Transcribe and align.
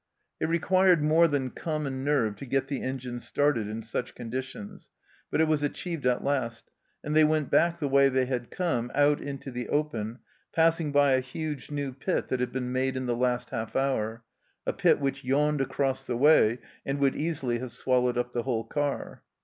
It 0.39 0.47
required 0.49 1.03
more 1.03 1.27
than 1.27 1.51
common 1.51 2.03
nerve 2.03 2.35
to 2.37 2.47
get 2.47 2.65
the 2.65 2.81
engine 2.81 3.19
started 3.19 3.67
in 3.67 3.83
such 3.83 4.15
conditions, 4.15 4.89
but 5.29 5.39
it 5.41 5.47
was 5.47 5.61
achieved 5.61 6.07
at 6.07 6.23
last, 6.23 6.71
and 7.03 7.15
they 7.15 7.23
went 7.23 7.51
back 7.51 7.77
the 7.77 7.87
way 7.87 8.09
they 8.09 8.25
had 8.25 8.49
come, 8.49 8.89
out 8.95 9.21
into 9.21 9.51
the 9.51 9.69
open, 9.69 10.17
passing 10.55 10.91
by 10.91 11.11
a 11.11 11.19
huge 11.19 11.69
new 11.69 11.93
pit 11.93 12.29
that 12.29 12.39
had 12.39 12.51
been 12.51 12.71
made 12.71 12.97
in 12.97 13.05
the 13.05 13.15
last 13.15 13.51
half 13.51 13.75
hour, 13.75 14.23
a 14.65 14.73
pit 14.73 14.99
which 14.99 15.23
yawned 15.23 15.61
across 15.61 16.03
the 16.03 16.17
way 16.17 16.57
and 16.83 16.97
would 16.97 17.15
easily 17.15 17.59
have 17.59 17.71
swallowed 17.71 18.17
up 18.17 18.31
the 18.31 18.41
whole 18.41 18.63
car. 18.63 19.21